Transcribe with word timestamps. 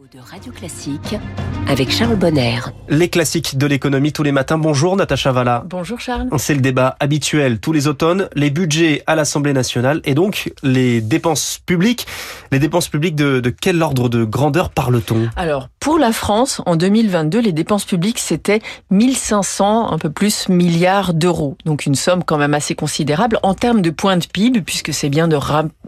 de 0.00 0.18
Radio 0.18 0.50
Classique 0.50 1.16
avec 1.68 1.90
Charles 1.90 2.16
Bonner. 2.16 2.58
Les 2.88 3.10
classiques 3.10 3.58
de 3.58 3.66
l'économie 3.66 4.12
tous 4.12 4.22
les 4.22 4.32
matins. 4.32 4.56
Bonjour 4.56 4.96
Natacha 4.96 5.30
Valla. 5.30 5.62
Bonjour 5.66 6.00
Charles. 6.00 6.28
C'est 6.38 6.54
le 6.54 6.60
débat 6.60 6.96
habituel 7.00 7.60
tous 7.60 7.72
les 7.72 7.86
automnes, 7.86 8.28
les 8.34 8.50
budgets 8.50 9.02
à 9.06 9.14
l'Assemblée 9.14 9.52
nationale 9.52 10.00
et 10.04 10.14
donc 10.14 10.52
les 10.62 11.00
dépenses 11.00 11.60
publiques. 11.66 12.06
Les 12.50 12.58
dépenses 12.58 12.88
publiques 12.88 13.14
de, 13.14 13.40
de 13.40 13.50
quel 13.50 13.82
ordre 13.82 14.08
de 14.08 14.24
grandeur 14.24 14.70
parle-t-on? 14.70 15.28
Alors, 15.36 15.68
pour 15.80 15.98
la 15.98 16.12
France, 16.12 16.62
en 16.66 16.76
2022, 16.76 17.40
les 17.40 17.52
dépenses 17.52 17.84
publiques, 17.84 18.18
c'était 18.18 18.60
1500, 18.90 19.92
un 19.92 19.98
peu 19.98 20.10
plus, 20.10 20.48
milliards 20.48 21.14
d'euros. 21.14 21.56
Donc 21.66 21.84
une 21.86 21.94
somme 21.94 22.24
quand 22.24 22.38
même 22.38 22.54
assez 22.54 22.74
considérable 22.74 23.38
en 23.42 23.54
termes 23.54 23.82
de 23.82 23.90
points 23.90 24.16
de 24.16 24.26
PIB, 24.26 24.62
puisque 24.62 24.94
c'est 24.94 25.10
bien 25.10 25.28
de 25.28 25.36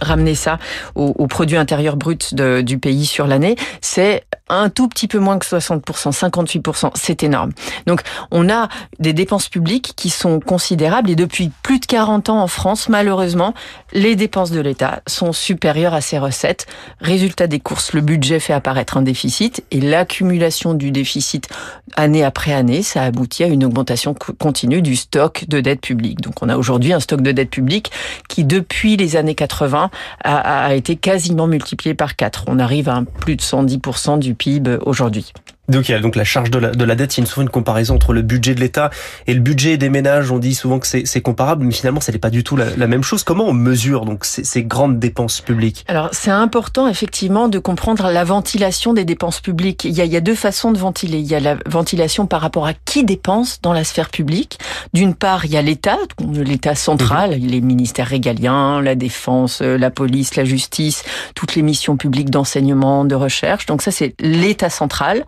ramener 0.00 0.34
ça 0.34 0.58
au, 0.94 1.14
au 1.18 1.26
produit 1.26 1.56
intérieur 1.56 1.96
brut 1.96 2.34
de, 2.34 2.60
du 2.60 2.78
pays 2.78 3.06
sur 3.06 3.26
l'année. 3.26 3.56
C'est 3.96 4.26
un 4.48 4.68
tout 4.68 4.88
petit 4.88 5.08
peu 5.08 5.18
moins 5.18 5.38
que 5.38 5.46
60%, 5.46 6.12
58%, 6.12 6.90
c'est 6.94 7.22
énorme. 7.22 7.50
Donc 7.86 8.02
on 8.30 8.48
a 8.48 8.68
des 8.98 9.12
dépenses 9.12 9.48
publiques 9.48 9.94
qui 9.96 10.10
sont 10.10 10.40
considérables 10.40 11.10
et 11.10 11.16
depuis 11.16 11.50
plus 11.62 11.80
de 11.80 11.86
40 11.86 12.28
ans 12.28 12.42
en 12.42 12.46
France, 12.46 12.88
malheureusement, 12.88 13.54
les 13.92 14.14
dépenses 14.14 14.50
de 14.50 14.60
l'État 14.60 15.02
sont 15.06 15.32
supérieures 15.32 15.94
à 15.94 16.00
ses 16.00 16.18
recettes. 16.18 16.66
Résultat 17.00 17.46
des 17.48 17.58
courses, 17.58 17.92
le 17.92 18.00
budget 18.00 18.38
fait 18.38 18.52
apparaître 18.52 18.96
un 18.96 19.02
déficit 19.02 19.64
et 19.70 19.80
l'accumulation 19.80 20.74
du 20.74 20.92
déficit 20.92 21.48
année 21.96 22.22
après 22.22 22.52
année, 22.52 22.82
ça 22.82 23.02
aboutit 23.02 23.42
à 23.44 23.48
une 23.48 23.64
augmentation 23.64 24.14
continue 24.14 24.82
du 24.82 24.94
stock 24.94 25.44
de 25.48 25.60
dette 25.60 25.80
publique. 25.80 26.20
Donc 26.20 26.42
on 26.42 26.48
a 26.48 26.56
aujourd'hui 26.56 26.92
un 26.92 27.00
stock 27.00 27.20
de 27.20 27.32
dette 27.32 27.50
publique 27.50 27.90
qui 28.28 28.44
depuis 28.44 28.96
les 28.96 29.16
années 29.16 29.34
80 29.34 29.90
a, 30.22 30.66
a 30.66 30.74
été 30.74 30.96
quasiment 30.96 31.46
multiplié 31.48 31.94
par 31.94 32.14
4. 32.14 32.44
On 32.46 32.58
arrive 32.58 32.88
à 32.88 33.02
plus 33.20 33.36
de 33.36 33.42
110% 33.42 34.18
du 34.18 34.35
PIB 34.36 34.78
aujourd'hui. 34.82 35.32
Donc 35.68 35.88
il 35.88 35.92
y 35.92 35.94
a 35.94 36.00
donc 36.00 36.16
la 36.16 36.24
charge 36.24 36.50
de 36.50 36.58
la, 36.58 36.70
de 36.70 36.84
la 36.84 36.94
dette, 36.94 37.16
il 37.16 37.22
y 37.22 37.24
a 37.24 37.26
souvent 37.26 37.42
une 37.42 37.50
comparaison 37.50 37.96
entre 37.96 38.12
le 38.12 38.22
budget 38.22 38.54
de 38.54 38.60
l'État 38.60 38.90
et 39.26 39.34
le 39.34 39.40
budget 39.40 39.76
des 39.76 39.88
ménages. 39.88 40.30
On 40.30 40.38
dit 40.38 40.54
souvent 40.54 40.78
que 40.78 40.86
c'est 40.86 41.20
comparable, 41.20 41.64
mais 41.64 41.72
finalement, 41.72 42.00
ce 42.00 42.10
n'est 42.12 42.18
pas 42.18 42.30
du 42.30 42.44
tout 42.44 42.56
la, 42.56 42.66
la, 42.76 42.86
même 42.86 43.02
chose. 43.02 43.24
Comment 43.24 43.46
on 43.46 43.52
mesure 43.52 44.04
donc 44.04 44.24
ces, 44.24 44.44
ces 44.44 44.62
grandes 44.62 44.98
dépenses 44.98 45.40
publiques? 45.40 45.84
Alors 45.88 46.08
c'est 46.12 46.30
important 46.30 46.88
effectivement 46.88 47.48
de 47.48 47.58
comprendre 47.58 48.10
la 48.10 48.24
ventilation 48.24 48.92
des 48.92 49.04
dépenses 49.04 49.40
publiques. 49.40 49.84
Il 49.84 49.92
y, 49.92 50.00
a, 50.00 50.04
il 50.04 50.12
y 50.12 50.16
a 50.16 50.20
deux 50.20 50.34
façons 50.34 50.72
de 50.72 50.78
ventiler. 50.78 51.18
Il 51.18 51.26
y 51.26 51.34
a 51.34 51.40
la 51.40 51.56
ventilation 51.66 52.26
par 52.26 52.40
rapport 52.40 52.66
à 52.66 52.72
qui 52.74 53.04
dépense 53.04 53.60
dans 53.60 53.72
la 53.72 53.84
sphère 53.84 54.10
publique. 54.10 54.58
D'une 54.94 55.14
part, 55.14 55.44
il 55.46 55.52
y 55.52 55.56
a 55.56 55.62
l'État, 55.62 55.98
l'État 56.32 56.74
central, 56.74 57.30
mmh. 57.30 57.46
les 57.46 57.60
ministères 57.60 58.06
régaliens, 58.06 58.80
la 58.80 58.94
défense, 58.94 59.60
la 59.60 59.90
police, 59.90 60.36
la 60.36 60.44
justice, 60.44 61.04
toutes 61.34 61.54
les 61.54 61.62
missions 61.62 61.96
publiques 61.96 62.30
d'enseignement, 62.30 63.04
de 63.04 63.14
recherche. 63.14 63.66
Donc 63.66 63.82
ça, 63.82 63.90
c'est 63.90 64.14
l'État 64.20 64.70
central. 64.70 65.24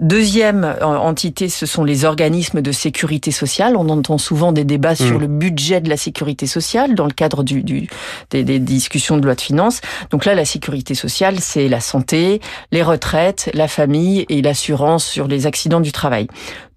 Deuxième 0.00 0.64
euh, 0.64 0.84
entité, 0.84 1.48
ce 1.48 1.66
sont 1.66 1.84
les 1.84 2.04
organismes 2.04 2.62
de 2.62 2.72
sécurité 2.72 3.30
sociale. 3.30 3.76
On 3.76 3.88
entend 3.88 4.18
souvent 4.18 4.50
des 4.50 4.64
débats 4.64 4.96
sur 4.96 5.18
mmh. 5.18 5.20
le 5.20 5.26
budget 5.28 5.80
de 5.80 5.88
la 5.88 5.96
sécurité 5.96 6.48
sociale 6.48 6.96
dans 6.96 7.06
le 7.06 7.12
cadre 7.12 7.44
du, 7.44 7.62
du 7.62 7.88
des, 8.30 8.42
des, 8.42 8.58
discussions 8.58 9.16
de 9.18 9.24
loi 9.24 9.36
de 9.36 9.40
finances. 9.40 9.80
Donc 10.10 10.24
là, 10.24 10.34
la 10.34 10.44
sécurité 10.44 10.96
sociale, 10.96 11.38
c'est 11.38 11.68
la 11.68 11.80
santé, 11.80 12.40
les 12.72 12.82
retraites, 12.82 13.50
la 13.54 13.68
famille 13.68 14.26
et 14.28 14.42
l'assurance 14.42 15.04
sur 15.06 15.28
les 15.28 15.46
accidents 15.46 15.80
du 15.80 15.92
travail. 15.92 16.26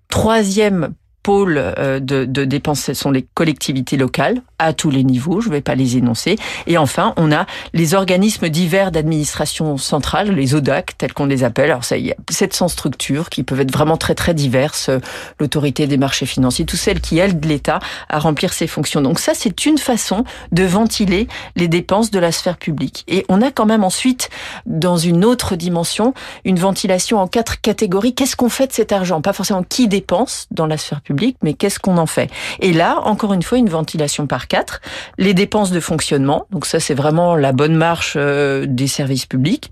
Troisième 0.10 0.94
pôles 1.28 1.58
euh, 1.58 2.00
de, 2.00 2.46
dépenses, 2.46 2.94
sont 2.94 3.12
les 3.12 3.24
collectivités 3.34 3.98
locales 3.98 4.42
à 4.60 4.72
tous 4.72 4.90
les 4.90 5.04
niveaux, 5.04 5.42
je 5.42 5.50
ne 5.50 5.56
vais 5.56 5.62
pas 5.62 5.76
les 5.76 5.98
énoncer. 5.98 6.38
Et 6.68 6.78
enfin, 6.78 7.14
on 7.18 7.34
a 7.34 7.46
les 7.74 7.96
organismes 7.96 8.48
divers 8.48 8.94
d'administration 8.94 9.76
centrale, 9.76 10.32
les 10.32 10.56
ODAC, 10.56 10.98
tels 10.98 11.14
qu'on 11.14 11.26
les 11.26 11.44
appelle. 11.44 11.70
Alors 11.70 11.84
ça, 11.84 11.98
il 11.98 12.06
y 12.06 12.14
a 12.14 12.16
700 12.30 12.70
structures 12.70 13.30
qui 13.30 13.44
peuvent 13.44 13.60
être 13.60 13.74
vraiment 13.74 13.98
très 13.98 14.16
très 14.16 14.34
diverses. 14.34 14.90
L'autorité 15.38 15.86
des 15.86 15.98
marchés 15.98 16.26
financiers, 16.26 16.64
toutes 16.64 16.80
celles 16.80 17.02
qui 17.02 17.20
aident 17.20 17.44
l'État 17.44 17.80
à 18.08 18.20
remplir 18.20 18.54
ses 18.54 18.68
fonctions. 18.68 19.02
Donc 19.02 19.20
ça, 19.20 19.34
c'est 19.36 19.66
une 19.66 19.78
façon 19.78 20.24
de 20.54 20.64
ventiler 20.64 21.28
les 21.58 21.68
dépenses 21.68 22.10
de 22.10 22.20
la 22.20 22.32
sphère 22.32 22.56
publique. 22.56 23.04
Et 23.10 23.26
on 23.28 23.42
a 23.42 23.52
quand 23.52 23.66
même 23.66 23.84
ensuite, 23.84 24.30
dans 24.66 24.96
une 24.96 25.26
autre 25.26 25.58
dimension, 25.58 26.14
une 26.46 26.58
ventilation 26.58 27.20
en 27.20 27.28
quatre 27.28 27.60
catégories. 27.60 28.16
Qu'est-ce 28.16 28.38
qu'on 28.38 28.50
fait 28.50 28.68
de 28.68 28.74
cet 28.74 28.94
argent? 28.94 29.20
Pas 29.20 29.34
forcément 29.34 29.64
qui 29.64 29.90
dépense 29.90 30.48
dans 30.52 30.68
la 30.68 30.78
sphère 30.78 31.02
publique 31.02 31.17
mais 31.44 31.54
qu'est-ce 31.54 31.80
qu'on 31.80 31.98
en 31.98 32.06
fait? 32.06 32.30
Et 32.60 32.74
là, 32.74 33.00
encore 33.04 33.34
une 33.34 33.44
fois, 33.44 33.58
une 33.58 33.70
ventilation 33.70 34.28
par 34.28 34.48
quatre. 34.48 34.82
Les 35.18 35.34
dépenses 35.34 35.72
de 35.72 35.80
fonctionnement, 35.80 36.46
donc 36.52 36.66
ça 36.66 36.80
c'est 36.80 36.94
vraiment 36.94 37.36
la 37.36 37.52
bonne 37.52 37.76
marche 37.76 38.16
euh, 38.18 38.66
des 38.68 38.88
services 38.88 39.26
publics 39.26 39.72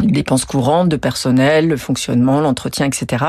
les 0.00 0.10
dépenses 0.10 0.44
courantes 0.44 0.88
de 0.88 0.96
personnel, 0.96 1.68
le 1.68 1.76
fonctionnement, 1.76 2.40
l'entretien, 2.40 2.86
etc. 2.86 3.24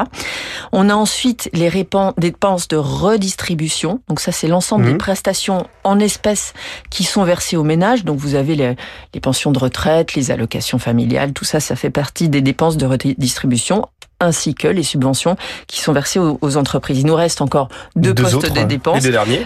On 0.72 0.90
a 0.90 0.96
ensuite 0.96 1.50
les 1.54 1.70
dépenses 2.18 2.68
de 2.68 2.78
redistribution. 2.78 4.00
Donc 4.08 4.20
ça, 4.20 4.32
c'est 4.32 4.48
l'ensemble 4.48 4.86
mmh. 4.86 4.92
des 4.92 4.98
prestations 4.98 5.68
en 5.84 6.00
espèces 6.00 6.54
qui 6.90 7.04
sont 7.04 7.24
versées 7.24 7.58
aux 7.58 7.64
ménages. 7.64 8.06
Donc 8.06 8.18
vous 8.18 8.36
avez 8.36 8.56
les, 8.56 8.76
les, 9.14 9.20
pensions 9.20 9.52
de 9.52 9.60
retraite, 9.60 10.16
les 10.16 10.32
allocations 10.32 10.80
familiales, 10.80 11.34
tout 11.34 11.46
ça, 11.46 11.60
ça 11.60 11.76
fait 11.76 11.90
partie 11.90 12.30
des 12.30 12.42
dépenses 12.42 12.78
de 12.78 12.86
redistribution 12.86 13.86
ainsi 14.24 14.56
que 14.56 14.68
les 14.68 14.84
subventions 14.84 15.36
qui 15.68 15.82
sont 15.82 15.94
versées 15.94 16.20
aux, 16.20 16.58
entreprises. 16.58 17.00
Il 17.00 17.06
nous 17.06 17.16
reste 17.16 17.42
encore 17.42 17.70
deux, 17.96 18.14
deux 18.14 18.24
postes 18.24 18.36
autres, 18.36 18.54
de 18.54 18.60
hein. 18.60 18.66
dépenses. 18.66 19.04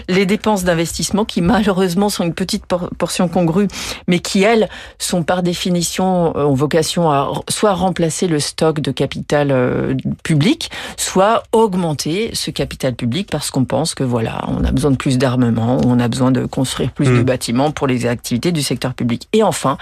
Les 0.08 0.26
dépenses 0.26 0.64
d'investissement 0.64 1.24
qui 1.24 1.40
malheureusement 1.40 2.08
sont 2.08 2.24
une 2.24 2.34
petite 2.34 2.64
portion 2.66 3.28
congrue, 3.28 3.68
mais 4.06 4.18
qui 4.18 4.42
elles 4.42 4.68
sont 4.98 5.22
par 5.22 5.42
définition 5.42 6.36
euh, 6.36 6.44
ont 6.44 6.54
vocation 6.54 7.10
à 7.10 7.32
soit 7.48 7.74
remplacer 7.74 8.26
le 8.26 8.40
stock 8.40 8.80
de 8.80 8.90
capital 8.90 9.50
euh, 9.50 9.94
public, 10.22 10.70
soit 10.96 11.42
augmenter 11.52 12.30
ce 12.34 12.50
capital 12.50 12.94
public 12.94 13.28
parce 13.30 13.50
qu'on 13.50 13.64
pense 13.64 13.94
que 13.94 14.04
voilà, 14.04 14.44
on 14.48 14.64
a 14.64 14.72
besoin 14.72 14.90
de 14.90 14.96
plus 14.96 15.18
d'armement, 15.18 15.80
on 15.84 15.98
a 15.98 16.08
besoin 16.08 16.30
de 16.30 16.44
construire 16.44 16.90
plus 16.90 17.08
mmh. 17.08 17.18
de 17.18 17.22
bâtiments 17.22 17.70
pour 17.70 17.86
les 17.86 18.06
activités 18.06 18.52
du 18.52 18.62
secteur 18.62 18.94
public. 18.94 19.28
Et 19.32 19.42
enfin, 19.42 19.78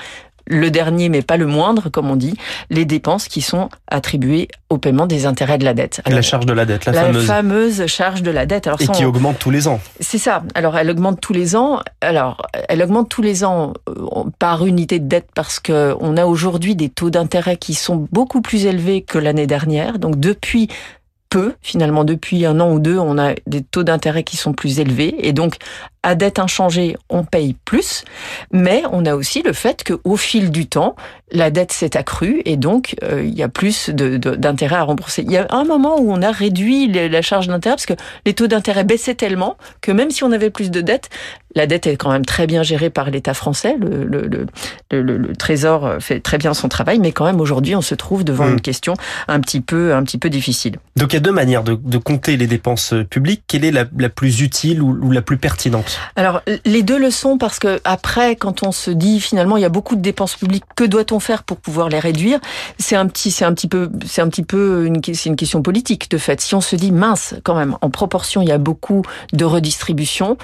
le 0.47 0.71
dernier, 0.71 1.09
mais 1.09 1.23
pas 1.23 1.37
le 1.37 1.47
moindre, 1.47 1.89
comme 1.89 2.11
on 2.11 2.17
dit, 2.17 2.35
les 2.71 2.85
dépenses 2.85 3.29
qui 3.29 3.41
sont 3.41 3.69
attribuées 3.89 4.49
au 4.71 4.79
paiement 4.79 5.07
des 5.07 5.27
intérêts 5.27 5.59
de 5.59 5.65
la 5.65 5.75
dette. 5.75 6.01
Alors, 6.05 6.17
la 6.17 6.23
charge 6.23 6.47
de 6.47 6.53
la 6.53 6.65
dette, 6.65 6.87
la, 6.87 6.93
la 6.93 7.03
fameuse. 7.03 7.27
fameuse 7.27 7.87
charge 7.87 8.23
de 8.23 8.31
la 8.31 8.47
dette. 8.47 8.67
Alors, 8.67 8.81
Et 8.81 8.87
qui 8.87 9.05
on... 9.05 9.09
augmente 9.09 9.39
tous 9.39 9.51
les 9.51 9.69
ans. 9.69 9.81
C'est 10.01 10.19
ça. 10.19 10.43
Alors, 10.55 10.77
elle 10.79 10.91
augmente 10.91 11.21
tous 11.21 11.33
les 11.33 11.57
ans. 11.57 11.81
Alors, 12.01 12.47
elle 12.69 12.83
augmente 12.83 13.09
tous 13.09 13.23
les 13.23 13.45
ans 13.45 13.73
euh, 13.89 14.25
par 14.39 14.65
unité 14.67 14.99
de 14.99 15.09
dette 15.09 15.29
parce 15.35 15.61
que 15.61 15.95
on 16.01 16.17
a 16.17 16.27
aujourd'hui 16.27 16.77
des 16.77 16.89
taux 16.89 17.11
d'intérêt 17.11 17.57
qui 17.57 17.75
sont 17.75 18.07
beaucoup 18.13 18.41
plus 18.41 18.67
élevés 18.67 19.03
que 19.03 19.19
l'année 19.19 19.47
dernière. 19.47 19.99
Donc, 19.99 20.19
depuis 20.21 20.69
peu, 21.29 21.55
finalement, 21.63 22.05
depuis 22.05 22.47
un 22.47 22.61
an 22.61 22.73
ou 22.73 22.79
deux, 22.79 22.99
on 22.99 23.19
a 23.19 23.35
des 23.47 23.63
taux 23.63 23.83
d'intérêt 23.83 24.25
qui 24.25 24.37
sont 24.37 24.53
plus 24.53 24.81
élevés. 24.81 25.15
Et 25.27 25.33
donc, 25.33 25.57
à 26.03 26.15
dette 26.15 26.39
inchangée, 26.39 26.97
on 27.11 27.25
paye 27.25 27.57
plus, 27.65 28.05
mais 28.53 28.85
on 28.93 29.05
a 29.07 29.17
aussi 29.17 29.43
le 29.43 29.53
fait 29.53 29.83
qu'au 29.83 30.17
fil 30.17 30.51
du 30.51 30.69
temps, 30.69 30.95
la 31.33 31.51
dette 31.51 31.73
s'est 31.73 31.97
accrue 31.97 32.43
et 32.45 32.57
donc 32.57 32.95
euh, 33.03 33.25
il 33.25 33.35
y 33.35 33.43
a 33.43 33.49
plus 33.49 33.91
d'intérêt 33.91 34.77
à 34.77 34.83
rembourser. 34.85 35.23
Il 35.23 35.33
y 35.33 35.37
a 35.37 35.47
un 35.51 35.65
moment 35.65 35.99
où 35.99 36.13
on 36.13 36.23
a 36.23 36.31
réduit 36.31 36.87
la 36.87 37.23
charge 37.23 37.49
d'intérêt 37.49 37.75
parce 37.75 37.87
que 37.87 37.95
les 38.25 38.35
taux 38.35 38.47
d'intérêt 38.47 38.85
baissaient 38.85 39.17
tellement 39.17 39.57
que 39.81 39.91
même 39.91 40.13
si 40.13 40.23
on 40.23 40.31
avait 40.31 40.51
plus 40.51 40.71
de 40.71 40.81
dettes, 40.81 41.11
la 41.57 41.67
dette 41.67 41.89
est 41.89 41.97
quand 41.97 42.13
même 42.13 42.25
très 42.25 42.47
bien 42.47 42.63
gérée 42.63 42.91
par 42.91 43.11
l'État 43.11 43.35
français. 43.35 43.77
Le, 43.81 44.05
le, 44.05 44.47
le, 44.93 45.03
le, 45.03 45.35
Trésor 45.35 45.97
fait 45.99 46.21
très 46.21 46.39
bien 46.39 46.55
son 46.55 46.69
travail, 46.69 47.01
mais 47.01 47.11
quand 47.11 47.25
même 47.25 47.41
aujourd'hui, 47.41 47.75
on 47.75 47.81
se 47.81 47.97
trouve 47.97 48.23
devant 48.23 48.47
mmh. 48.47 48.53
une 48.53 48.61
question 48.61 48.95
un 49.27 49.41
petit 49.41 49.61
peu, 49.61 49.95
un 49.95 50.05
petit 50.05 50.19
peu 50.19 50.31
difficile. 50.31 50.79
Donc 50.95 51.13
il 51.13 51.17
y 51.17 51.19
a 51.19 51.21
deux 51.21 51.33
manières 51.33 51.65
de, 51.65 51.75
de 51.75 51.99
compter 51.99 52.37
les 52.37 52.47
dépenses 52.47 52.95
publiques. 53.11 53.43
Quelle 53.49 53.65
est 53.65 53.73
la, 53.73 53.87
la 53.99 54.09
plus 54.09 54.41
utile 54.41 54.83
ou, 54.83 54.97
ou 55.03 55.11
la 55.11 55.23
plus 55.23 55.39
pertinente? 55.39 55.99
Alors 56.15 56.43
les 56.65 56.83
deux 56.83 56.99
le 56.99 57.11
sont 57.11 57.39
parce 57.39 57.59
que 57.59 57.81
après, 57.85 58.37
quand 58.37 58.63
on 58.63 58.71
se 58.71 58.91
dit 58.91 59.21
finalement 59.21 59.57
il 59.57 59.63
y 59.63 59.67
a 59.67 59.71
beaucoup 59.71 59.97
de 59.97 60.03
dépenses 60.03 60.37
publiques, 60.37 60.65
que 60.77 60.85
doit-on 60.85 61.21
faire 61.21 61.43
pour 61.43 61.57
pouvoir 61.57 61.89
les 61.89 61.99
réduire? 61.99 62.39
C'est 62.79 62.97
un 62.97 63.07
petit, 63.07 63.31
c'est 63.31 63.47
un 63.47 63.55
petit 63.55 63.69
peu, 63.69 63.91
c'est 64.05 64.21
un 64.21 64.29
petit 64.29 64.45
peu 64.45 64.85
une, 64.85 65.01
c'est 65.03 65.31
une 65.31 65.37
question 65.37 65.63
politique 65.63 66.11
de 66.11 66.19
fait. 66.19 66.41
Si 66.43 66.55
on 66.55 66.61
se 66.61 66.77
dit 66.77 66.93
mince, 66.93 67.35
quand 67.45 67.55
même, 67.55 67.77
en 67.81 67.89
proportion, 67.89 68.43
il 68.43 68.49
y 68.49 68.53
a 68.53 68.59
beaucoup 68.59 69.03
de 69.33 69.45
redistribution. 69.45 70.37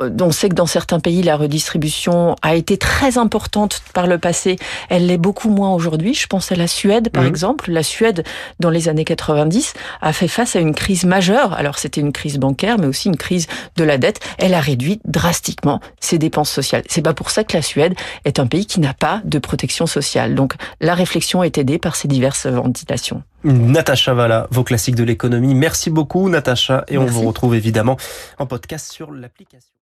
Euh, 0.00 0.10
on 0.20 0.30
sait 0.30 0.48
que 0.54 0.58
dans 0.58 0.66
certains 0.66 1.00
pays, 1.00 1.22
la 1.22 1.36
redistribution 1.36 2.36
a 2.42 2.54
été 2.54 2.76
très 2.76 3.18
importante 3.18 3.82
par 3.92 4.06
le 4.06 4.18
passé. 4.18 4.56
Elle 4.88 5.06
l'est 5.06 5.18
beaucoup 5.18 5.50
moins 5.50 5.74
aujourd'hui. 5.74 6.14
Je 6.14 6.26
pense 6.26 6.52
à 6.52 6.54
la 6.54 6.66
Suède, 6.66 7.10
par 7.10 7.24
mmh. 7.24 7.28
exemple. 7.28 7.70
La 7.70 7.82
Suède, 7.82 8.24
dans 8.60 8.70
les 8.70 8.88
années 8.88 9.04
90, 9.04 9.74
a 10.00 10.12
fait 10.12 10.28
face 10.28 10.56
à 10.56 10.60
une 10.60 10.74
crise 10.74 11.04
majeure. 11.04 11.52
Alors 11.54 11.78
c'était 11.78 12.00
une 12.00 12.12
crise 12.12 12.38
bancaire, 12.38 12.78
mais 12.78 12.86
aussi 12.86 13.08
une 13.08 13.16
crise 13.16 13.46
de 13.76 13.84
la 13.84 13.98
dette. 13.98 14.20
Elle 14.38 14.54
a 14.54 14.60
réduit 14.60 15.00
drastiquement 15.04 15.80
ses 16.00 16.18
dépenses 16.18 16.50
sociales. 16.50 16.84
C'est 16.88 17.02
pas 17.02 17.14
pour 17.14 17.30
ça 17.30 17.44
que 17.44 17.56
la 17.56 17.62
Suède 17.62 17.94
est 18.24 18.38
un 18.38 18.46
pays 18.46 18.66
qui 18.66 18.80
n'a 18.80 18.94
pas 18.94 19.20
de 19.24 19.38
protection 19.38 19.86
sociale. 19.86 20.34
Donc 20.34 20.54
la 20.80 20.94
réflexion 20.94 21.42
est 21.42 21.58
aidée 21.58 21.78
par 21.78 21.96
ces 21.96 22.08
diverses 22.08 22.46
ventilations. 22.46 23.22
Natacha 23.44 24.14
Valla, 24.14 24.48
vos 24.50 24.64
classiques 24.64 24.94
de 24.94 25.04
l'économie. 25.04 25.54
Merci 25.54 25.90
beaucoup 25.90 26.28
Natacha 26.28 26.84
et 26.88 26.96
Merci. 26.96 27.16
on 27.16 27.20
vous 27.20 27.28
retrouve 27.28 27.54
évidemment 27.54 27.98
en 28.38 28.46
podcast 28.46 28.90
sur 28.90 29.12
l'application. 29.12 29.70